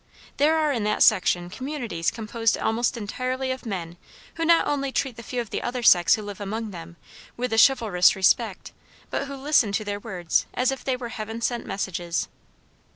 [0.37, 3.97] There are in that section communities composed almost entirely of men
[4.33, 6.95] who not only treat the few of the other sex who live among them,
[7.37, 8.71] with a chivalrous respect,
[9.11, 12.27] but who listen to their words as if they were heaven sent messages.